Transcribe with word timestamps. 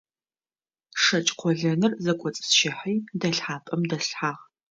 ШэкӀ 1.01 1.33
къолэныр 1.39 1.93
зэкӀоцӀысщыхьи 2.03 2.95
дэлъхьапӀэм 3.19 3.81
дэслъхьагъ. 3.89 4.41